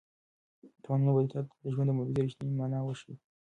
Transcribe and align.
تاوانونه 0.83 1.11
به 1.15 1.21
تا 1.31 1.39
ته 1.47 1.53
د 1.63 1.65
ژوند 1.73 1.87
د 1.89 1.91
مبارزې 1.97 2.21
رښتینې 2.25 2.53
مانا 2.59 2.79
وښيي. 2.83 3.15